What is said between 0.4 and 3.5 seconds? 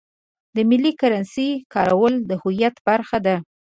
د ملي کرنسۍ کارول د هویت برخه ده.